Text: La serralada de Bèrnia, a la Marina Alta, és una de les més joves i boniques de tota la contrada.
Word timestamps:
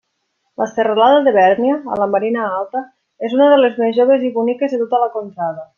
La 0.61 0.65
serralada 0.69 1.19
de 1.27 1.33
Bèrnia, 1.35 1.75
a 1.95 1.99
la 2.03 2.09
Marina 2.15 2.47
Alta, 2.61 2.83
és 3.29 3.39
una 3.39 3.53
de 3.55 3.63
les 3.63 3.81
més 3.85 3.97
joves 4.03 4.27
i 4.31 4.35
boniques 4.39 4.75
de 4.77 4.81
tota 4.87 5.05
la 5.07 5.15
contrada. 5.21 5.67